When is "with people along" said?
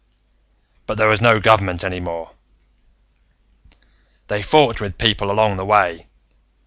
4.81-5.57